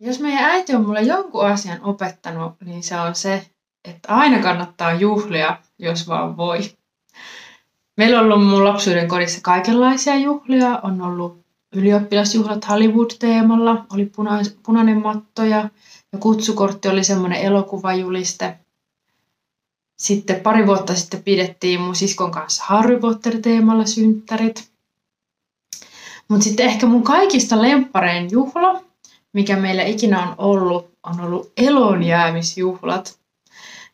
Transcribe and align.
Jos 0.00 0.20
meidän 0.20 0.44
äiti 0.44 0.74
on 0.74 0.86
mulle 0.86 1.02
jonkun 1.02 1.46
asian 1.46 1.82
opettanut, 1.82 2.52
niin 2.64 2.82
se 2.82 3.00
on 3.00 3.14
se, 3.14 3.46
että 3.84 4.14
aina 4.14 4.42
kannattaa 4.42 4.92
juhlia, 4.92 5.58
jos 5.78 6.08
vaan 6.08 6.36
voi. 6.36 6.60
Meillä 7.96 8.20
on 8.20 8.24
ollut 8.32 8.48
mun 8.48 8.64
lapsuuden 8.64 9.08
kodissa 9.08 9.40
kaikenlaisia 9.42 10.16
juhlia. 10.16 10.80
On 10.82 11.02
ollut 11.02 11.44
ylioppilasjuhlat 11.72 12.68
Hollywood-teemalla, 12.68 13.86
oli 13.92 14.04
puna- 14.04 14.60
punainen 14.62 15.02
matto 15.02 15.44
ja, 15.44 15.68
kutsukortti 16.20 16.88
oli 16.88 17.04
semmoinen 17.04 17.40
elokuvajuliste. 17.40 18.58
Sitten 19.98 20.40
pari 20.40 20.66
vuotta 20.66 20.94
sitten 20.94 21.22
pidettiin 21.22 21.80
mun 21.80 21.96
siskon 21.96 22.30
kanssa 22.30 22.64
Harry 22.66 23.00
Potter-teemalla 23.00 23.86
synttärit. 23.86 24.70
Mutta 26.28 26.44
sitten 26.44 26.66
ehkä 26.66 26.86
mun 26.86 27.02
kaikista 27.02 27.62
lempparein 27.62 28.28
juhla, 28.30 28.87
mikä 29.32 29.56
meillä 29.56 29.82
ikinä 29.82 30.22
on 30.22 30.34
ollut, 30.38 30.90
on 31.02 31.20
ollut 31.20 31.52
elonjäämisjuhlat. 31.56 33.18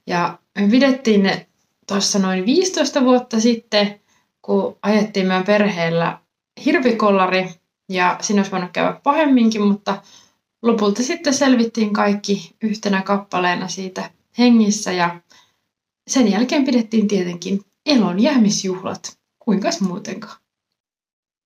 Ja 0.06 0.38
me 0.58 0.68
pidettiin 0.68 1.22
ne 1.22 1.46
tuossa 1.86 2.18
noin 2.18 2.46
15 2.46 3.04
vuotta 3.04 3.40
sitten, 3.40 4.00
kun 4.42 4.76
ajettiin 4.82 5.26
meidän 5.26 5.44
perheellä 5.44 6.18
hirvikollari 6.64 7.48
ja 7.88 8.18
siinä 8.20 8.40
olisi 8.40 8.52
voinut 8.52 8.70
käydä 8.72 9.00
pahemminkin, 9.02 9.62
mutta 9.62 10.02
lopulta 10.62 11.02
sitten 11.02 11.34
selvittiin 11.34 11.92
kaikki 11.92 12.56
yhtenä 12.62 13.02
kappaleena 13.02 13.68
siitä 13.68 14.10
hengissä 14.38 14.92
ja 14.92 15.20
sen 16.08 16.30
jälkeen 16.30 16.64
pidettiin 16.64 17.08
tietenkin 17.08 17.60
elon 17.86 18.20
jäämisjuhlat. 18.20 19.18
Kuinkas 19.38 19.80
muutenkaan? 19.80 20.43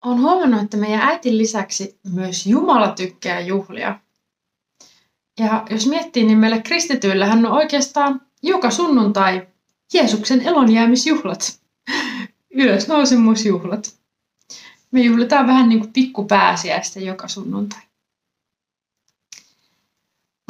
Olen 0.04 0.20
huomannut, 0.20 0.62
että 0.62 0.76
meidän 0.76 1.00
äitin 1.00 1.38
lisäksi 1.38 1.98
myös 2.12 2.46
Jumala 2.46 2.88
tykkää 2.88 3.40
juhlia. 3.40 4.00
Ja 5.38 5.66
jos 5.70 5.86
miettii, 5.86 6.24
niin 6.24 6.38
meillä 6.38 6.58
kristityillähän 6.58 7.46
on 7.46 7.52
oikeastaan 7.52 8.20
joka 8.42 8.70
sunnuntai 8.70 9.46
Jeesuksen 9.94 10.40
elonjäämisjuhlat, 10.40 11.60
ylösnousemusjuhlat. 12.50 13.98
Me 14.90 15.00
juhlitaan 15.00 15.46
vähän 15.46 15.68
niin 15.68 15.80
kuin 15.80 15.92
pikkupääsiäistä 15.92 17.00
joka 17.00 17.28
sunnuntai. 17.28 17.80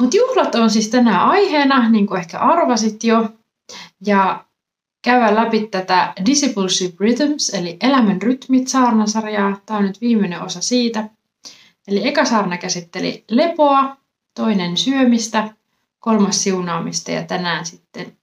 Mutta 0.01 0.17
juhlat 0.17 0.55
on 0.55 0.69
siis 0.69 0.87
tänään 0.87 1.21
aiheena, 1.21 1.89
niin 1.89 2.07
kuin 2.07 2.19
ehkä 2.19 2.39
arvasit 2.39 3.03
jo. 3.03 3.29
Ja 4.05 4.45
käydä 5.01 5.35
läpi 5.35 5.67
tätä 5.67 6.13
Discipleship 6.25 6.99
Rhythms, 6.99 7.49
eli 7.49 7.77
elämän 7.81 8.21
rytmit 8.21 8.67
saarnasarjaa. 8.67 9.61
Tämä 9.65 9.79
on 9.79 9.85
nyt 9.85 10.01
viimeinen 10.01 10.41
osa 10.41 10.61
siitä. 10.61 11.09
Eli 11.87 12.07
eka 12.07 12.25
saarna 12.25 12.57
käsitteli 12.57 13.23
lepoa, 13.29 13.97
toinen 14.35 14.77
syömistä, 14.77 15.53
kolmas 15.99 16.43
siunaamista 16.43 17.11
ja 17.11 17.23
tänään 17.23 17.65
sitten 17.65 18.17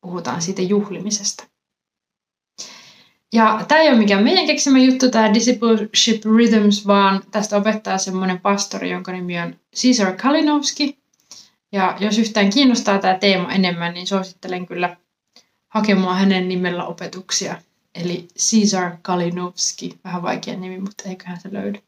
puhutaan 0.00 0.42
siitä 0.42 0.62
juhlimisesta. 0.62 1.44
Ja 3.32 3.64
tämä 3.68 3.80
ei 3.80 3.88
ole 3.88 3.98
mikään 3.98 4.24
meidän 4.24 4.46
keksimä 4.46 4.78
juttu, 4.78 5.10
tämä 5.10 5.34
Discipleship 5.34 6.24
Rhythms, 6.24 6.86
vaan 6.86 7.22
tästä 7.30 7.56
opettaa 7.56 7.98
semmoinen 7.98 8.40
pastori, 8.40 8.90
jonka 8.90 9.12
nimi 9.12 9.40
on 9.40 9.56
Caesar 9.82 10.12
Kalinowski. 10.12 10.98
Ja 11.72 11.96
jos 12.00 12.18
yhtään 12.18 12.50
kiinnostaa 12.50 12.98
tämä 12.98 13.14
teema 13.14 13.52
enemmän, 13.52 13.94
niin 13.94 14.06
suosittelen 14.06 14.66
kyllä 14.66 14.96
hakemaan 15.72 16.18
hänen 16.18 16.48
nimellä 16.48 16.84
opetuksia. 16.84 17.62
Eli 17.94 18.28
Caesar 18.38 18.96
Kalinowski, 19.02 19.98
vähän 20.04 20.22
vaikea 20.22 20.56
nimi, 20.56 20.78
mutta 20.78 21.08
eiköhän 21.08 21.40
se 21.40 21.52
löydy. 21.52 21.78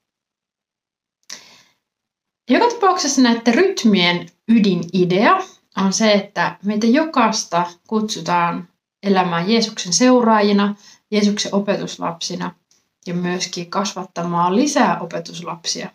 Joka 2.51 2.69
tapauksessa 2.71 3.23
näiden 3.23 3.55
rytmien 3.55 4.29
ydinidea 4.49 5.43
on 5.77 5.93
se, 5.93 6.13
että 6.13 6.59
meitä 6.65 6.87
jokaista 6.87 7.67
kutsutaan 7.87 8.69
elämään 9.03 9.51
Jeesuksen 9.51 9.93
seuraajina, 9.93 10.75
Jeesuksen 11.11 11.55
opetuslapsina 11.55 12.55
ja 13.07 13.15
myöskin 13.15 13.71
kasvattamaan 13.71 14.57
lisää 14.57 15.01
opetuslapsia. 15.01 15.91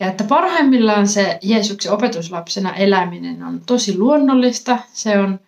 Ja 0.00 0.06
että 0.06 0.24
parhaimmillaan 0.24 1.08
se 1.08 1.38
Jeesuksen 1.42 1.92
opetuslapsena 1.92 2.74
eläminen 2.74 3.42
on 3.42 3.60
tosi 3.66 3.98
luonnollista. 3.98 4.78
Se 4.92 5.18
on 5.18 5.40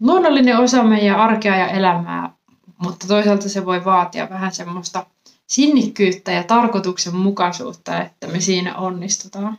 luonnollinen 0.00 0.58
osa 0.58 0.84
meidän 0.84 1.20
arkea 1.20 1.56
ja 1.56 1.68
elämää, 1.68 2.34
mutta 2.78 3.06
toisaalta 3.06 3.48
se 3.48 3.66
voi 3.66 3.84
vaatia 3.84 4.30
vähän 4.30 4.52
semmoista 4.52 5.06
sinnikkyyttä 5.46 6.32
ja 6.32 6.44
tarkoituksenmukaisuutta, 6.44 8.02
että 8.02 8.26
me 8.26 8.40
siinä 8.40 8.76
onnistutaan. 8.76 9.58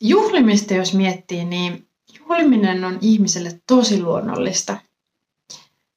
Juhlimista 0.00 0.74
jos 0.74 0.94
miettii, 0.94 1.44
niin 1.44 1.88
juhliminen 2.18 2.84
on 2.84 2.98
ihmiselle 3.00 3.60
tosi 3.66 4.02
luonnollista. 4.02 4.76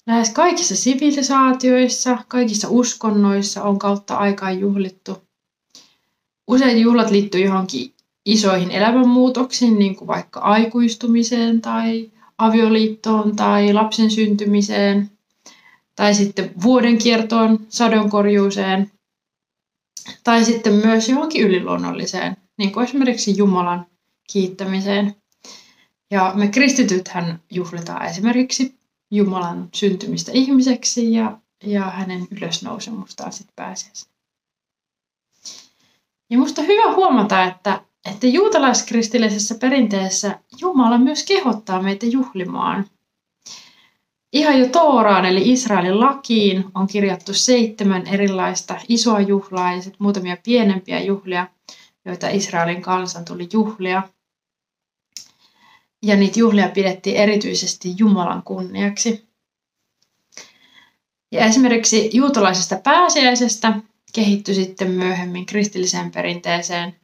Lähes 0.08 0.30
kaikissa 0.30 0.76
sivilisaatioissa, 0.76 2.18
kaikissa 2.28 2.68
uskonnoissa 2.70 3.64
on 3.64 3.80
kautta 3.80 4.16
aikaan 4.18 4.60
juhlittu. 4.60 5.22
Usein 6.48 6.82
juhlat 6.82 7.12
liittyy 7.12 7.42
johonkin 7.42 7.94
isoihin 8.31 8.72
elämänmuutoksiin, 8.72 9.79
niin 9.79 9.95
kuin 9.95 10.07
vaikka 10.07 10.40
aikuistumiseen 10.40 11.62
tai 11.62 12.12
avioliittoon 12.38 13.35
tai 13.35 13.73
lapsen 13.73 14.12
syntymiseen 14.12 15.12
tai 15.95 16.13
sitten 16.13 16.51
vuoden 16.63 16.97
kiertoon, 16.97 17.59
sadonkorjuuseen 17.69 18.91
tai 20.23 20.45
sitten 20.45 20.73
myös 20.73 21.09
johonkin 21.09 21.44
yliluonnolliseen, 21.44 22.38
niin 22.57 22.72
kuin 22.72 22.84
esimerkiksi 22.84 23.38
Jumalan 23.38 23.85
kiittämiseen. 24.31 25.16
Ja 26.11 26.31
me 26.35 26.47
kristitythän 26.47 27.40
juhlitaan 27.51 28.06
esimerkiksi 28.06 28.75
Jumalan 29.11 29.69
syntymistä 29.73 30.31
ihmiseksi 30.34 31.13
ja, 31.13 31.38
ja 31.63 31.81
hänen 31.81 32.28
ylösnousemustaan 32.31 33.31
sitten 33.31 33.53
pääsiäisenä. 33.56 34.11
Ja 36.29 36.38
musta 36.38 36.61
hyvä 36.61 36.96
huomata, 36.96 37.44
että 37.44 37.81
että 38.06 38.28
juutalaiskristillisessä 38.28 39.56
perinteessä 39.56 40.40
Jumala 40.62 40.98
myös 40.98 41.24
kehottaa 41.24 41.82
meitä 41.82 42.06
juhlimaan. 42.06 42.86
Ihan 44.34 44.60
jo 44.60 44.68
Tooraan 44.68 45.26
eli 45.26 45.52
Israelin 45.52 46.00
lakiin 46.00 46.66
on 46.76 46.88
kirjattu 46.88 47.34
seitsemän 47.34 48.08
erilaista 48.08 48.80
isoa 48.90 49.20
juhlaa 49.20 49.74
ja 49.74 49.82
sitten 49.82 50.04
muutamia 50.04 50.38
pienempiä 50.44 51.00
juhlia, 51.02 51.48
joita 52.06 52.30
Israelin 52.30 52.82
kansan 52.82 53.26
tuli 53.26 53.50
juhlia. 53.54 54.04
Ja 56.04 56.16
niitä 56.16 56.40
juhlia 56.40 56.70
pidettiin 56.70 57.16
erityisesti 57.16 57.94
Jumalan 57.98 58.44
kunniaksi. 58.44 59.30
Ja 61.32 61.46
esimerkiksi 61.46 62.09
juutalaisesta 62.14 62.76
pääsiäisestä 62.84 63.74
kehittyi 64.14 64.56
sitten 64.56 64.92
myöhemmin 64.92 65.46
kristilliseen 65.46 66.12
perinteeseen 66.12 66.96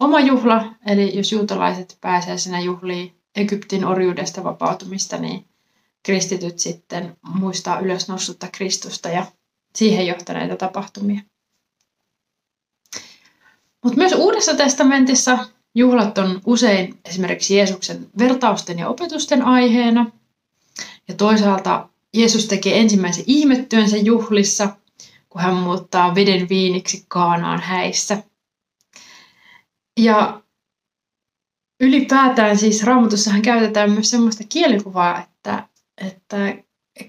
oma 0.00 0.20
juhla, 0.20 0.74
eli 0.86 1.16
jos 1.16 1.32
juutalaiset 1.32 1.98
pääsiäisenä 2.00 2.60
juhlii 2.60 3.14
Egyptin 3.36 3.84
orjuudesta 3.84 4.44
vapautumista, 4.44 5.18
niin 5.18 5.44
kristityt 6.02 6.58
sitten 6.58 7.16
muistaa 7.22 7.80
ylösnousutta 7.80 8.48
Kristusta 8.52 9.08
ja 9.08 9.26
siihen 9.74 10.06
johtaneita 10.06 10.56
tapahtumia. 10.56 11.20
Mutta 13.84 13.98
myös 13.98 14.12
Uudessa 14.12 14.54
testamentissa 14.54 15.38
juhlat 15.74 16.18
on 16.18 16.40
usein 16.46 16.98
esimerkiksi 17.04 17.56
Jeesuksen 17.56 18.06
vertausten 18.18 18.78
ja 18.78 18.88
opetusten 18.88 19.42
aiheena. 19.42 20.10
Ja 21.08 21.14
toisaalta 21.14 21.88
Jeesus 22.14 22.46
tekee 22.46 22.80
ensimmäisen 22.80 23.24
ihmettyönsä 23.26 23.96
juhlissa, 23.96 24.68
kun 25.28 25.40
hän 25.40 25.54
muuttaa 25.54 26.14
veden 26.14 26.48
viiniksi 26.48 27.04
Kaanaan 27.08 27.60
häissä. 27.60 28.22
Ja 29.98 30.42
ylipäätään 31.80 32.58
siis 32.58 32.82
raamatussahan 32.82 33.42
käytetään 33.42 33.90
myös 33.90 34.10
semmoista 34.10 34.44
kielikuvaa, 34.48 35.22
että, 35.22 35.68
että 35.96 36.36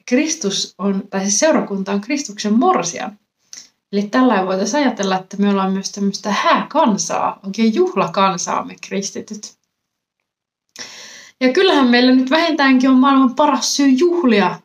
Kristus 0.06 0.76
on, 0.78 1.04
tai 1.10 1.22
siis 1.22 1.40
seurakunta 1.40 1.92
on 1.92 2.02
Kristuksen 2.02 2.60
morsia. 2.60 3.12
Eli 3.92 4.02
tällä 4.02 4.46
voitaisiin 4.46 4.84
ajatella, 4.84 5.20
että 5.20 5.38
me 5.38 5.50
ollaan 5.50 5.74
myös 5.74 5.92
tämmöistä 5.92 6.32
hääkansaa, 6.32 7.40
oikein 7.46 7.76
juhlakansaa 7.76 8.66
me 8.66 8.76
kristityt. 8.88 9.54
Ja 11.42 11.54
kyllähän 11.54 11.88
meillä 11.88 12.12
nyt 12.16 12.30
vähintäänkin 12.30 12.90
on 12.90 12.96
maailman 12.96 13.36
paras 13.36 13.76
syy 13.76 13.88
juhlia. 13.88 14.60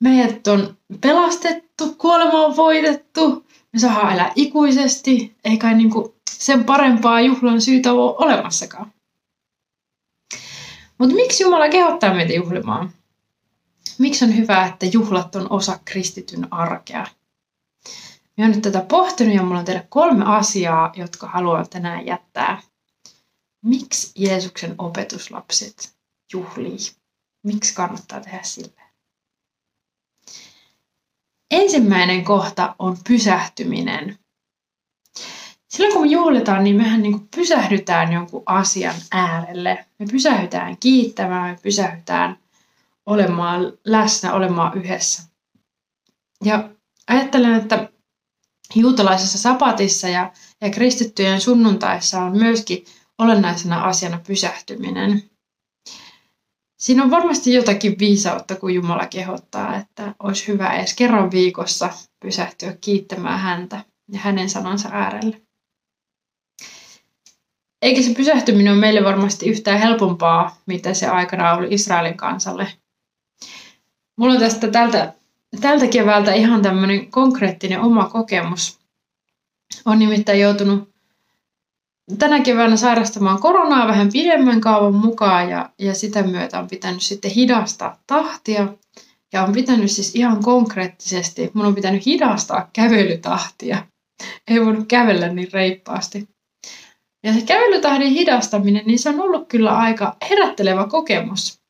Meidät 0.00 0.46
on 0.46 0.76
pelastettu, 1.00 1.94
kuolema 1.98 2.44
on 2.44 2.56
voitettu, 2.56 3.46
me 3.72 3.78
saadaan 3.78 4.12
elää 4.12 4.32
ikuisesti, 4.36 5.36
ei 5.44 5.58
kai 5.58 5.74
niinku 5.74 6.17
sen 6.38 6.64
parempaa 6.64 7.20
juhlan 7.20 7.60
syytä 7.60 7.92
ole 7.92 8.16
olemassakaan. 8.18 8.92
Mutta 10.98 11.14
miksi 11.14 11.42
Jumala 11.42 11.68
kehottaa 11.68 12.14
meitä 12.14 12.32
juhlimaan? 12.32 12.92
Miksi 13.98 14.24
on 14.24 14.36
hyvä, 14.36 14.66
että 14.66 14.86
juhlat 14.86 15.36
on 15.36 15.46
osa 15.50 15.78
kristityn 15.84 16.52
arkea? 16.52 17.06
Mä 18.36 18.44
oon 18.44 18.50
nyt 18.50 18.62
tätä 18.62 18.80
pohtinut 18.80 19.34
ja 19.34 19.42
mulla 19.42 19.58
on 19.58 19.64
teille 19.64 19.86
kolme 19.88 20.24
asiaa, 20.26 20.92
jotka 20.96 21.28
haluan 21.28 21.68
tänään 21.68 22.06
jättää. 22.06 22.62
Miksi 23.64 24.12
Jeesuksen 24.16 24.74
opetuslapset 24.78 25.96
juhlii? 26.32 26.78
Miksi 27.42 27.74
kannattaa 27.74 28.20
tehdä 28.20 28.42
sille? 28.42 28.82
Ensimmäinen 31.50 32.24
kohta 32.24 32.74
on 32.78 32.98
pysähtyminen. 33.08 34.18
Silloin 35.68 35.92
kun 35.92 36.02
me 36.02 36.08
juhlitaan, 36.08 36.64
niin 36.64 36.76
mehän 36.76 37.02
niin 37.02 37.28
pysähdytään 37.36 38.12
jonkun 38.12 38.42
asian 38.46 38.94
äärelle. 39.12 39.86
Me 39.98 40.06
pysähdytään 40.10 40.76
kiittämään, 40.76 41.50
me 41.50 41.58
pysähdytään 41.62 42.38
olemaan 43.06 43.72
läsnä, 43.84 44.32
olemaan 44.32 44.78
yhdessä. 44.78 45.22
Ja 46.44 46.70
ajattelen, 47.08 47.54
että 47.54 47.88
juutalaisessa 48.74 49.38
sapatissa 49.38 50.08
ja, 50.08 50.32
ja 50.60 50.70
kristittyjen 50.70 51.40
sunnuntaissa 51.40 52.22
on 52.22 52.38
myöskin 52.38 52.84
olennaisena 53.18 53.82
asiana 53.82 54.20
pysähtyminen. 54.26 55.22
Siinä 56.80 57.04
on 57.04 57.10
varmasti 57.10 57.52
jotakin 57.52 57.98
viisautta, 57.98 58.56
kun 58.56 58.74
Jumala 58.74 59.06
kehottaa, 59.06 59.76
että 59.76 60.14
olisi 60.22 60.48
hyvä 60.48 60.72
edes 60.72 60.94
kerran 60.94 61.30
viikossa 61.30 61.90
pysähtyä 62.20 62.76
kiittämään 62.80 63.38
häntä 63.38 63.84
ja 64.12 64.18
hänen 64.18 64.50
sanansa 64.50 64.88
äärelle. 64.92 65.47
Eikä 67.82 68.02
se 68.02 68.14
pysähtyminen 68.14 68.72
ole 68.72 68.80
meille 68.80 69.04
varmasti 69.04 69.48
yhtään 69.48 69.78
helpompaa, 69.78 70.56
mitä 70.66 70.94
se 70.94 71.06
aikana 71.06 71.54
oli 71.54 71.66
Israelin 71.70 72.16
kansalle. 72.16 72.72
Mulla 74.16 74.34
on 74.34 74.40
tästä 74.40 74.68
tältä, 74.68 75.12
tältä 75.60 75.86
keväältä 75.86 76.34
ihan 76.34 76.62
tämmöinen 76.62 77.10
konkreettinen 77.10 77.80
oma 77.80 78.08
kokemus. 78.08 78.78
On 79.84 79.98
nimittäin 79.98 80.40
joutunut 80.40 80.88
tänä 82.18 82.40
keväänä 82.40 82.76
sairastamaan 82.76 83.40
koronaa 83.40 83.88
vähän 83.88 84.12
pidemmän 84.12 84.60
kaavan 84.60 84.94
mukaan 84.94 85.50
ja, 85.50 85.70
ja 85.78 85.94
sitä 85.94 86.22
myötä 86.22 86.58
on 86.58 86.68
pitänyt 86.68 87.02
sitten 87.02 87.30
hidastaa 87.30 88.00
tahtia. 88.06 88.68
Ja 89.32 89.42
on 89.42 89.52
pitänyt 89.52 89.90
siis 89.90 90.14
ihan 90.14 90.42
konkreettisesti, 90.42 91.50
mun 91.54 91.66
on 91.66 91.74
pitänyt 91.74 92.06
hidastaa 92.06 92.70
kävelytahtia. 92.72 93.86
Ei 94.48 94.64
voinut 94.64 94.88
kävellä 94.88 95.28
niin 95.28 95.52
reippaasti. 95.52 96.28
Ja 97.28 97.34
se 97.34 97.42
kävelytahdin 97.42 98.12
hidastaminen, 98.12 98.82
niin 98.86 98.98
se 98.98 99.08
on 99.08 99.20
ollut 99.20 99.48
kyllä 99.48 99.78
aika 99.78 100.16
herättelevä 100.30 100.86
kokemus. 100.86 101.60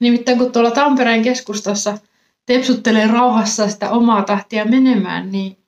Nimittäin 0.00 0.38
kun 0.38 0.52
tuolla 0.52 0.70
Tampereen 0.70 1.22
keskustassa 1.22 1.98
tepsuttelee 2.46 3.06
rauhassa 3.06 3.68
sitä 3.68 3.90
omaa 3.90 4.22
tahtia 4.22 4.64
menemään, 4.64 5.32
niin 5.32 5.58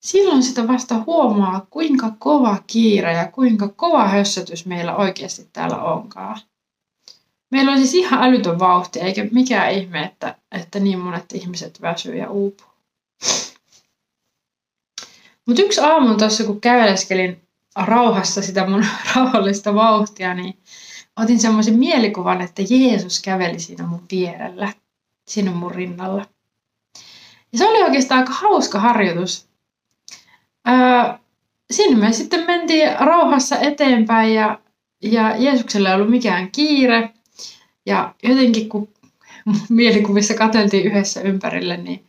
silloin 0.00 0.42
sitä 0.42 0.68
vasta 0.68 1.02
huomaa, 1.06 1.66
kuinka 1.70 2.12
kova 2.18 2.56
kiire 2.66 3.12
ja 3.12 3.26
kuinka 3.32 3.68
kova 3.68 4.08
hössötys 4.08 4.66
meillä 4.66 4.96
oikeasti 4.96 5.48
täällä 5.52 5.82
onkaan. 5.82 6.38
Meillä 7.50 7.72
on 7.72 7.78
siis 7.78 7.94
ihan 7.94 8.22
älytön 8.22 8.58
vauhti, 8.58 9.00
eikä 9.00 9.26
mikään 9.32 9.72
ihme, 9.72 10.02
että, 10.02 10.38
että 10.52 10.80
niin 10.80 10.98
monet 10.98 11.32
ihmiset 11.32 11.80
väsyy 11.80 12.16
ja 12.16 12.30
uupuu. 12.30 12.66
Mutta 15.46 15.62
yksi 15.62 15.80
aamu 15.80 16.14
tuossa, 16.14 16.44
kun 16.44 16.60
käveleskelin 16.60 17.43
rauhassa 17.76 18.42
sitä 18.42 18.66
mun 18.66 18.84
rauhallista 19.14 19.74
vauhtia, 19.74 20.34
niin 20.34 20.58
otin 21.16 21.40
semmoisen 21.40 21.78
mielikuvan, 21.78 22.40
että 22.40 22.62
Jeesus 22.70 23.22
käveli 23.22 23.58
siinä 23.58 23.86
mun 23.86 24.04
vierellä, 24.10 24.72
siinä 25.28 25.50
mun 25.50 25.74
rinnalla. 25.74 26.26
Ja 27.52 27.58
se 27.58 27.68
oli 27.68 27.82
oikeastaan 27.82 28.20
aika 28.20 28.32
hauska 28.32 28.80
harjoitus. 28.80 29.48
Öö, 30.68 31.18
sinne 31.70 31.96
me 31.96 32.12
sitten 32.12 32.46
mentiin 32.46 32.88
rauhassa 33.00 33.58
eteenpäin 33.58 34.34
ja, 34.34 34.58
ja 35.02 35.36
Jeesuksella 35.36 35.88
ei 35.88 35.94
ollut 35.94 36.10
mikään 36.10 36.50
kiire. 36.50 37.10
Ja 37.86 38.14
jotenkin 38.22 38.68
kun 38.68 38.88
mielikuvissa 39.68 40.34
katseltiin 40.34 40.86
yhdessä 40.86 41.20
ympärille, 41.20 41.76
niin 41.76 42.04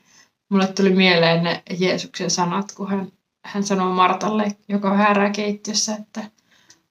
mulle 0.50 0.68
tuli 0.68 0.90
mieleen 0.90 1.44
ne 1.44 1.64
Jeesuksen 1.80 2.32
sanat, 2.32 2.72
kun 2.72 2.90
hän 2.90 3.12
hän 3.46 3.64
sanoo 3.64 3.94
Martalle, 3.94 4.58
joka 4.68 4.94
häärää 4.94 5.30
keittiössä, 5.30 5.96
että 5.96 6.32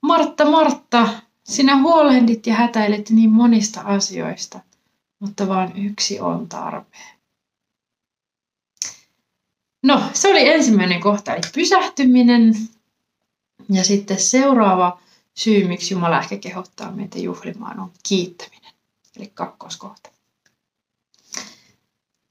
Martta, 0.00 0.50
Martta, 0.50 1.08
sinä 1.44 1.82
huolehdit 1.82 2.46
ja 2.46 2.54
hätäilet 2.54 3.10
niin 3.10 3.30
monista 3.30 3.80
asioista, 3.80 4.60
mutta 5.18 5.48
vain 5.48 5.86
yksi 5.86 6.20
on 6.20 6.48
tarpeen. 6.48 7.14
No, 9.82 10.02
se 10.12 10.28
oli 10.28 10.48
ensimmäinen 10.48 11.00
kohta, 11.00 11.34
eli 11.34 11.42
pysähtyminen. 11.54 12.54
Ja 13.70 13.84
sitten 13.84 14.20
seuraava 14.20 15.00
syy, 15.34 15.68
miksi 15.68 15.94
Jumala 15.94 16.20
ehkä 16.20 16.36
kehottaa 16.36 16.90
meitä 16.90 17.18
juhlimaan, 17.18 17.80
on 17.80 17.92
kiittäminen, 18.08 18.72
eli 19.16 19.30
kakkoskohta. 19.34 20.13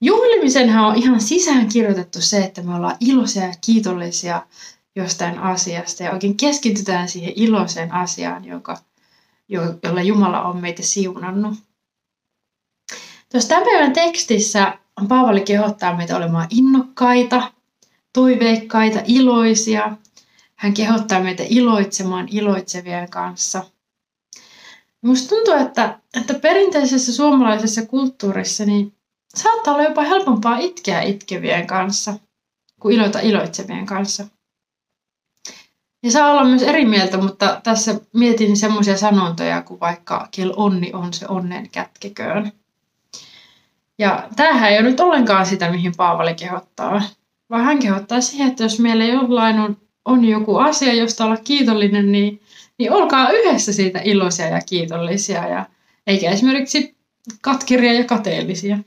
Juhlimisenhan 0.03 0.85
on 0.85 0.95
ihan 0.95 1.21
sisään 1.21 1.69
kirjoitettu 1.69 2.21
se, 2.21 2.43
että 2.43 2.61
me 2.61 2.75
ollaan 2.75 2.97
iloisia 2.99 3.43
ja 3.43 3.53
kiitollisia 3.65 4.45
jostain 4.95 5.39
asiasta 5.39 6.03
ja 6.03 6.11
oikein 6.11 6.37
keskitytään 6.37 7.09
siihen 7.09 7.33
iloiseen 7.35 7.91
asiaan, 7.91 8.45
joka, 8.45 8.77
jolla 9.83 10.01
Jumala 10.01 10.41
on 10.43 10.61
meitä 10.61 10.81
siunannut. 10.81 11.53
Tuossa 13.31 13.49
tämän 13.49 13.63
päivän 13.63 13.93
tekstissä 13.93 14.77
Paavali 15.07 15.41
kehottaa 15.41 15.97
meitä 15.97 16.17
olemaan 16.17 16.47
innokkaita, 16.49 17.51
toiveikkaita, 18.13 18.99
iloisia. 19.05 19.97
Hän 20.55 20.73
kehottaa 20.73 21.19
meitä 21.19 21.43
iloitsemaan 21.49 22.27
iloitsevien 22.31 23.09
kanssa. 23.09 23.63
Minusta 25.01 25.35
tuntuu, 25.35 25.53
että, 25.53 25.99
että 26.19 26.33
perinteisessä 26.33 27.13
suomalaisessa 27.13 27.85
kulttuurissa 27.85 28.65
niin 28.65 28.93
saattaa 29.35 29.73
olla 29.73 29.83
jopa 29.83 30.01
helpompaa 30.01 30.57
itkeä 30.57 31.01
itkevien 31.01 31.67
kanssa 31.67 32.13
kuin 32.79 32.95
iloita 32.95 33.19
iloitsevien 33.19 33.85
kanssa. 33.85 34.27
Ja 36.03 36.11
saa 36.11 36.31
olla 36.31 36.43
myös 36.43 36.63
eri 36.63 36.85
mieltä, 36.85 37.17
mutta 37.17 37.61
tässä 37.63 37.99
mietin 38.13 38.57
semmoisia 38.57 38.97
sanontoja 38.97 39.61
kuin 39.61 39.79
vaikka 39.79 40.27
kel 40.35 40.53
onni 40.55 40.91
on 40.93 41.13
se 41.13 41.25
onnen 41.27 41.69
kätkeköön. 41.69 42.51
Ja 43.99 44.29
tämähän 44.35 44.71
ei 44.71 44.79
ole 44.79 44.89
nyt 44.89 44.99
ollenkaan 44.99 45.45
sitä, 45.45 45.71
mihin 45.71 45.93
Paavali 45.97 46.33
kehottaa, 46.33 47.01
vaan 47.49 47.63
hän 47.63 47.79
kehottaa 47.79 48.21
siihen, 48.21 48.47
että 48.47 48.63
jos 48.63 48.79
meillä 48.79 49.05
jollain 49.05 49.59
on, 49.59 49.77
on 50.05 50.25
joku 50.25 50.57
asia, 50.57 50.93
josta 50.93 51.25
olla 51.25 51.37
kiitollinen, 51.37 52.11
niin, 52.11 52.41
niin 52.79 52.91
olkaa 52.91 53.31
yhdessä 53.31 53.73
siitä 53.73 53.99
iloisia 54.03 54.47
ja 54.47 54.61
kiitollisia, 54.61 55.47
ja 55.47 55.65
eikä 56.07 56.31
esimerkiksi 56.31 56.95
katkeria 57.41 57.93
ja 57.93 58.03
kateellisia 58.03 58.77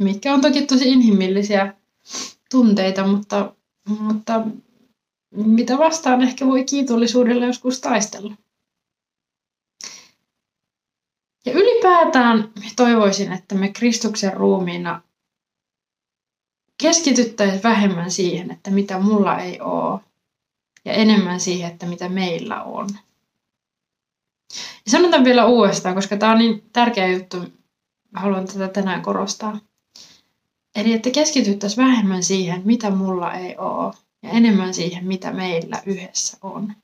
mitkä 0.00 0.34
on 0.34 0.40
toki 0.40 0.66
tosi 0.66 0.92
inhimillisiä 0.92 1.74
tunteita, 2.50 3.06
mutta, 3.06 3.54
mutta 3.88 4.42
mitä 5.34 5.78
vastaan 5.78 6.22
ehkä 6.22 6.46
voi 6.46 6.64
kiitollisuudella 6.64 7.46
joskus 7.46 7.80
taistella. 7.80 8.34
Ja 11.46 11.52
ylipäätään 11.52 12.52
toivoisin, 12.76 13.32
että 13.32 13.54
me 13.54 13.68
Kristuksen 13.68 14.32
ruumiina 14.32 15.02
keskityttäisiin 16.82 17.62
vähemmän 17.62 18.10
siihen, 18.10 18.50
että 18.50 18.70
mitä 18.70 18.98
mulla 18.98 19.38
ei 19.38 19.60
ole, 19.60 20.00
ja 20.84 20.92
enemmän 20.92 21.40
siihen, 21.40 21.72
että 21.72 21.86
mitä 21.86 22.08
meillä 22.08 22.62
on. 22.62 22.88
Ja 24.84 24.90
sanotaan 24.90 25.24
vielä 25.24 25.46
uudestaan, 25.46 25.94
koska 25.94 26.16
tämä 26.16 26.32
on 26.32 26.38
niin 26.38 26.70
tärkeä 26.72 27.06
juttu, 27.06 27.36
haluan 28.14 28.46
tätä 28.46 28.68
tänään 28.68 29.02
korostaa. 29.02 29.69
Eli 30.74 30.92
että 30.92 31.10
keskityttäisiin 31.10 31.86
vähemmän 31.86 32.22
siihen, 32.22 32.62
mitä 32.64 32.90
mulla 32.90 33.34
ei 33.34 33.56
ole, 33.58 33.94
ja 34.22 34.30
enemmän 34.30 34.74
siihen, 34.74 35.06
mitä 35.06 35.32
meillä 35.32 35.82
yhdessä 35.86 36.38
on. 36.42 36.74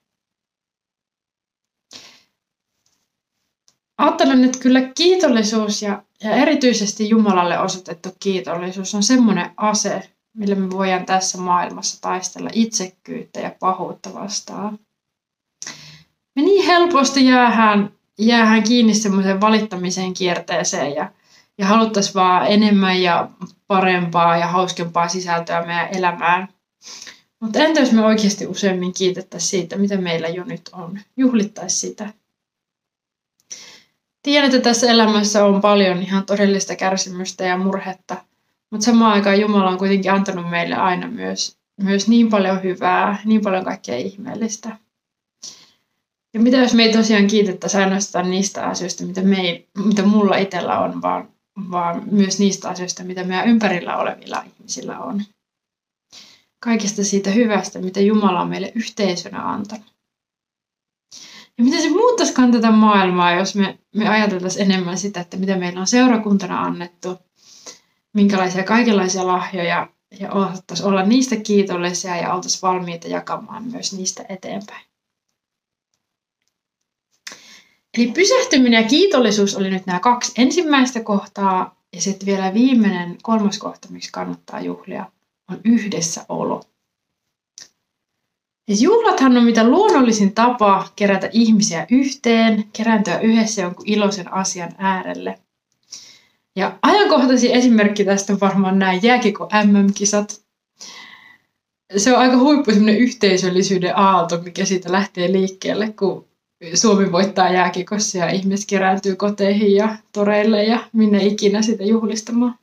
Ajattelen, 3.99 4.45
että 4.45 4.59
kyllä 4.59 4.81
kiitollisuus 4.95 5.83
ja, 5.83 6.03
ja 6.23 6.31
erityisesti 6.31 7.09
Jumalalle 7.09 7.59
osoitettu 7.59 8.09
kiitollisuus 8.21 8.95
on 8.95 9.03
semmoinen 9.03 9.51
ase, 9.57 10.11
millä 10.37 10.55
me 10.55 10.71
voidaan 10.71 11.07
tässä 11.07 11.39
maailmassa 11.39 12.01
taistella 12.01 12.51
itsekkyyttä 12.53 13.41
ja 13.41 13.57
pahuutta 13.61 14.15
vastaan. 14.15 14.79
Me 16.37 16.43
niin 16.43 16.67
helposti 16.67 17.27
jäähän, 17.27 17.93
jäähän 18.19 18.63
kiinni 18.63 18.95
semmoiseen 18.95 19.41
valittamisen 19.41 20.15
kierteeseen 20.15 20.95
ja 20.95 21.13
ja 21.59 21.67
haluttaisiin 21.67 22.15
vaan 22.15 22.47
enemmän 22.47 23.03
ja 23.03 23.31
parempaa 23.67 24.37
ja 24.37 24.47
hauskempaa 24.47 25.09
sisältöä 25.09 25.67
meidän 25.67 25.89
elämään. 25.93 26.49
Mutta 27.41 27.59
entä 27.59 27.81
jos 27.81 27.93
me 27.93 28.05
oikeasti 28.05 28.47
useammin 28.47 28.93
kiitettäisiin 28.93 29.51
siitä, 29.51 29.77
mitä 29.77 29.97
meillä 29.97 30.29
jo 30.29 30.45
nyt 30.45 30.71
on? 30.73 30.99
Juhlittaisiin 31.17 31.91
sitä. 31.91 32.13
Tiedän, 34.23 34.51
että 34.51 34.71
tässä 34.71 34.91
elämässä 34.91 35.45
on 35.45 35.61
paljon 35.61 36.03
ihan 36.03 36.27
todellista 36.27 36.77
kärsimystä 36.77 37.45
ja 37.45 37.59
murhetta, 37.59 38.17
Mutta 38.71 38.85
samaan 38.85 39.13
aikaan 39.13 39.41
Jumala 39.41 39.71
on 39.71 39.79
kuitenkin 39.79 40.13
antanut 40.13 40.51
meille 40.51 40.75
aina 40.75 41.09
myös, 41.09 41.59
myös 41.83 42.09
niin 42.09 42.31
paljon 42.31 42.63
hyvää, 42.63 43.23
niin 43.25 43.41
paljon 43.41 43.65
kaikkea 43.65 43.97
ihmeellistä. 43.97 44.77
Ja 46.35 46.41
mitä 46.41 46.57
jos 46.57 46.75
me 46.75 46.83
ei 46.83 46.93
tosiaan 46.93 47.27
kiitettäisi 47.27 47.77
ainoastaan 47.77 48.31
niistä 48.31 48.67
asioista, 48.67 49.05
mitä, 49.05 49.23
me 49.23 49.65
mitä 49.85 50.03
mulla 50.03 50.37
itsellä 50.37 50.79
on, 50.79 51.03
vaan, 51.03 51.29
vaan 51.71 52.03
myös 52.11 52.39
niistä 52.39 52.69
asioista, 52.69 53.05
mitä 53.05 53.25
meidän 53.25 53.49
ympärillä 53.49 53.97
olevilla 53.97 54.45
ihmisillä 54.47 54.99
on. 54.99 55.23
Kaikesta 56.61 57.05
siitä 57.05 57.31
hyvästä, 57.31 57.79
mitä 57.79 58.01
Jumala 58.01 58.41
on 58.41 58.49
meille 58.49 58.73
yhteisönä 58.75 59.49
antanut. 59.49 59.97
Ja 61.59 61.65
miten 61.65 61.83
se 61.83 61.91
muuttaisikaan 61.91 62.53
tätä 62.53 62.71
maailmaa, 62.71 63.33
jos 63.33 63.55
me, 63.55 63.79
me 63.95 64.09
ajateltaisiin 64.09 64.71
enemmän 64.71 64.99
sitä, 64.99 65.21
että 65.21 65.37
mitä 65.37 65.57
meillä 65.57 65.81
on 65.81 65.87
seurakuntana 65.87 66.63
annettu, 66.63 67.19
minkälaisia 68.15 68.65
kaikenlaisia 68.65 69.27
lahjoja, 69.27 69.89
ja 70.21 70.33
osattaisiin 70.33 70.87
olla 70.89 71.03
niistä 71.03 71.37
kiitollisia 71.37 72.17
ja 72.17 72.35
oltaisiin 72.35 72.63
valmiita 72.63 73.09
jakamaan 73.09 73.65
myös 73.65 73.93
niistä 73.93 74.25
eteenpäin. 74.29 74.87
Eli 77.97 78.07
pysähtyminen 78.07 78.83
ja 78.83 78.89
kiitollisuus 78.89 79.57
oli 79.57 79.71
nyt 79.71 79.87
nämä 79.87 80.01
kaksi 80.01 80.33
ensimmäistä 80.37 81.01
kohtaa, 81.01 81.77
ja 81.95 82.01
sitten 82.01 82.27
vielä 82.27 82.55
viimeinen 82.55 83.19
kolmas 83.23 83.59
kohta, 83.59 83.89
miksi 83.91 84.13
kannattaa 84.13 84.61
juhlia, 84.61 85.07
on 85.51 85.61
yhdessä 85.65 86.27
olo. 86.29 86.63
Ja 88.69 88.77
juhlathan 88.81 89.37
on 89.37 89.45
mitä 89.45 89.69
luonnollisin 89.69 90.33
tapa 90.35 90.89
kerätä 90.97 91.31
ihmisiä 91.33 91.87
yhteen, 91.91 92.65
kerääntyä 92.73 93.21
yhdessä 93.21 93.63
jonkun 93.63 93.89
iloisen 93.89 94.33
asian 94.33 94.73
äärelle. 94.79 95.39
Ja 96.57 96.79
ajankohtaisin 96.83 97.51
esimerkki 97.51 98.05
tästä 98.05 98.33
on 98.33 98.41
varmaan 98.41 98.79
nämä 98.79 98.95
jääkiko 98.95 99.49
MM-kisat. 99.65 100.41
Se 101.97 102.13
on 102.13 102.19
aika 102.19 102.39
huippu 102.39 102.71
yhteisöllisyyden 102.99 103.99
aalto, 103.99 104.41
mikä 104.43 104.65
siitä 104.65 104.93
lähtee 104.93 105.33
liikkeelle, 105.33 105.93
kun 105.93 106.26
Suomi 106.75 107.13
voittaa 107.13 107.53
jääkikossa 107.53 108.19
ja 108.19 108.31
ihmiset 108.31 108.67
kerääntyy 108.69 109.17
koteihin 109.17 109.75
ja 109.75 109.97
toreille 110.13 110.65
ja 110.65 110.79
minne 110.93 111.25
ikinä 111.25 111.63
sitä 111.63 111.85
juhlistamaan. 111.85 112.59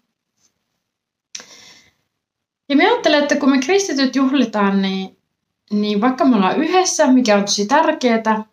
Ja 2.69 2.75
me 2.75 2.87
ajattelen, 2.87 3.21
että 3.21 3.35
kun 3.35 3.49
me 3.49 3.59
kristityt 3.59 4.15
juhlitaan, 4.15 4.81
niin, 4.81 5.17
niin 5.71 6.01
vaikka 6.01 6.25
me 6.25 6.35
ollaan 6.35 6.63
yhdessä, 6.63 7.07
mikä 7.07 7.37
on 7.37 7.45
tosi 7.45 7.65
tärkeää, 7.65 8.45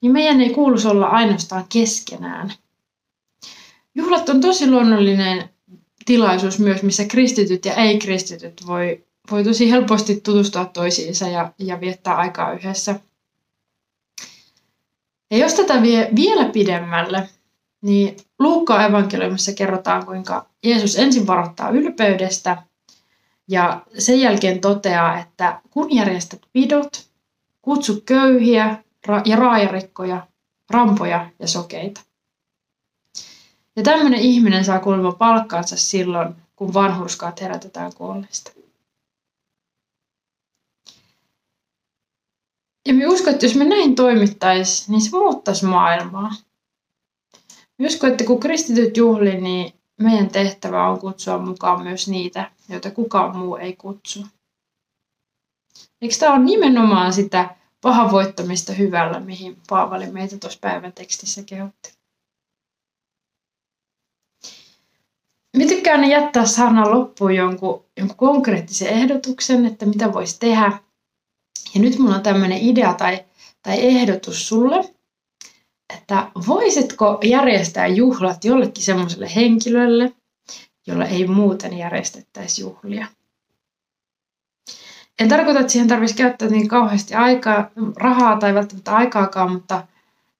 niin 0.00 0.12
meidän 0.12 0.40
ei 0.40 0.50
kuuluisi 0.50 0.88
olla 0.88 1.06
ainoastaan 1.06 1.64
keskenään. 1.68 2.52
Juhlat 3.94 4.28
on 4.28 4.40
tosi 4.40 4.70
luonnollinen 4.70 5.50
tilaisuus 6.04 6.58
myös, 6.58 6.82
missä 6.82 7.04
kristityt 7.04 7.64
ja 7.64 7.74
ei-kristityt 7.74 8.66
voi, 8.66 9.04
voi 9.30 9.44
tosi 9.44 9.70
helposti 9.70 10.20
tutustua 10.20 10.64
toisiinsa 10.64 11.28
ja, 11.28 11.52
ja 11.58 11.80
viettää 11.80 12.16
aikaa 12.16 12.52
yhdessä– 12.52 13.00
ja 15.34 15.40
jos 15.40 15.54
tätä 15.54 15.82
vie 15.82 16.08
vielä 16.16 16.44
pidemmälle, 16.44 17.28
niin 17.82 18.16
Luukkaan 18.38 18.84
evankeliumissa 18.84 19.52
kerrotaan, 19.52 20.06
kuinka 20.06 20.46
Jeesus 20.62 20.98
ensin 20.98 21.26
varoittaa 21.26 21.70
ylpeydestä 21.70 22.62
ja 23.48 23.82
sen 23.98 24.20
jälkeen 24.20 24.60
toteaa, 24.60 25.18
että 25.18 25.60
kun 25.70 25.94
järjestät 25.94 26.40
pidot, 26.52 27.06
kutsu 27.62 28.02
köyhiä 28.06 28.84
ja 29.24 29.36
raajarikkoja, 29.36 30.26
rampoja 30.70 31.30
ja 31.38 31.48
sokeita. 31.48 32.00
Ja 33.76 33.82
tämmöinen 33.82 34.20
ihminen 34.20 34.64
saa 34.64 34.80
kuulemma 34.80 35.12
palkkaansa 35.12 35.76
silloin, 35.76 36.34
kun 36.56 36.74
vanhurskaat 36.74 37.40
herätetään 37.40 37.92
kuolleista. 37.94 38.63
Ja 42.88 42.94
me 42.94 43.06
uskon, 43.06 43.32
että 43.32 43.46
jos 43.46 43.54
me 43.54 43.64
näin 43.64 43.94
toimittaisiin, 43.94 44.92
niin 44.92 45.00
se 45.00 45.10
muuttaisi 45.10 45.64
maailmaa. 45.64 46.30
Me 47.78 47.86
uskon, 47.86 48.10
että 48.10 48.24
kun 48.24 48.40
kristityt 48.40 48.96
juhli, 48.96 49.40
niin 49.40 49.72
meidän 50.00 50.28
tehtävä 50.28 50.88
on 50.88 51.00
kutsua 51.00 51.38
mukaan 51.38 51.82
myös 51.82 52.08
niitä, 52.08 52.50
joita 52.68 52.90
kukaan 52.90 53.36
muu 53.36 53.56
ei 53.56 53.76
kutsu. 53.76 54.26
Eikö 56.02 56.14
tämä 56.18 56.34
ole 56.34 56.44
nimenomaan 56.44 57.12
sitä 57.12 57.56
pahavoittamista 57.80 58.72
hyvällä, 58.72 59.20
mihin 59.20 59.56
Paavali 59.68 60.06
meitä 60.06 60.38
tuossa 60.38 60.58
päivän 60.60 60.92
tekstissä 60.92 61.42
kehotti? 61.42 61.94
Mä 65.56 65.64
tykkään 65.68 66.10
jättää 66.10 66.46
saarnan 66.46 66.90
loppuun 66.90 67.34
jonkun, 67.34 67.84
jonkun 67.96 68.16
konkreettisen 68.16 68.88
ehdotuksen, 68.88 69.66
että 69.66 69.86
mitä 69.86 70.12
voisi 70.12 70.40
tehdä, 70.40 70.78
ja 71.74 71.80
nyt 71.80 71.98
mulla 71.98 72.14
on 72.14 72.22
tämmöinen 72.22 72.58
idea 72.58 72.94
tai, 72.94 73.24
tai 73.62 73.80
ehdotus 73.80 74.48
sulle, 74.48 74.94
että 75.94 76.30
voisitko 76.46 77.18
järjestää 77.24 77.86
juhlat 77.86 78.44
jollekin 78.44 78.84
semmoiselle 78.84 79.34
henkilölle, 79.34 80.12
jolla 80.86 81.04
ei 81.04 81.26
muuten 81.26 81.78
järjestettäisi 81.78 82.62
juhlia. 82.62 83.06
En 85.18 85.28
tarkoita, 85.28 85.60
että 85.60 85.72
siihen 85.72 85.88
tarvitsisi 85.88 86.22
käyttää 86.22 86.48
niin 86.48 86.68
kauheasti 86.68 87.14
aikaa, 87.14 87.70
rahaa 87.96 88.38
tai 88.38 88.54
välttämättä 88.54 88.96
aikaakaan, 88.96 89.52
mutta, 89.52 89.86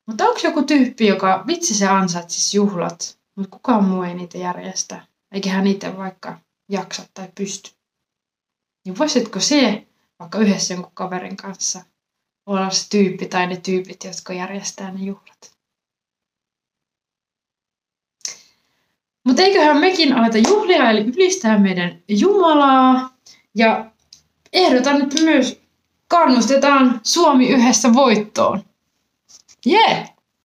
mutta 0.07 0.25
onko 0.25 0.41
joku 0.45 0.63
tyyppi, 0.63 1.07
joka 1.07 1.45
vitsi 1.47 1.75
se 1.75 1.87
ansaitsisi 1.87 2.57
juhlat, 2.57 3.19
mutta 3.37 3.51
kukaan 3.51 3.85
muu 3.85 4.03
ei 4.03 4.15
niitä 4.15 4.39
järjestä, 4.39 5.07
eikä 5.33 5.51
hän 5.51 5.67
itse 5.67 5.97
vaikka 5.97 6.39
jaksa 6.69 7.03
tai 7.15 7.29
pysty. 7.35 7.71
Niin 8.85 8.99
voisitko 8.99 9.41
se 9.41 9.87
vaikka 10.25 10.39
yhdessä 10.39 10.75
jonkun 10.75 10.93
kaverin 10.95 11.37
kanssa 11.37 11.83
olla 12.47 12.71
se 12.71 12.91
tyyppi 12.91 13.27
tai 13.27 13.47
ne 13.47 13.57
tyypit, 13.57 14.05
jotka 14.05 14.33
järjestää 14.33 14.91
ne 14.91 15.05
juhlat. 15.05 15.55
Mutta 19.25 19.43
eiköhän 19.43 19.77
mekin 19.77 20.13
aleta 20.13 20.39
juhlia, 20.39 20.91
eli 20.91 21.01
ylistää 21.01 21.59
meidän 21.59 22.03
Jumalaa. 22.09 23.17
Ja 23.55 23.91
ehdotan, 24.53 25.03
että 25.03 25.23
myös 25.23 25.61
kannustetaan 26.09 27.01
Suomi 27.03 27.49
yhdessä 27.49 27.93
voittoon. 27.93 28.65
Jee! 29.67 29.91
Yeah. 29.91 30.14